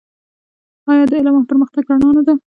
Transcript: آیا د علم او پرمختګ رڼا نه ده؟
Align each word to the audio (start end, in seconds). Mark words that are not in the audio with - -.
آیا 0.89 1.03
د 1.09 1.13
علم 1.19 1.35
او 1.39 1.47
پرمختګ 1.49 1.83
رڼا 1.89 2.09
نه 2.17 2.21
ده؟ 2.27 2.33